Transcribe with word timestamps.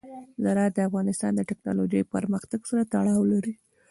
زراعت 0.43 0.73
د 0.75 0.79
افغانستان 0.89 1.31
د 1.35 1.41
تکنالوژۍ 1.49 2.01
پرمختګ 2.13 2.61
سره 2.69 2.81
تړاو 2.93 3.21
لري. 3.31 3.53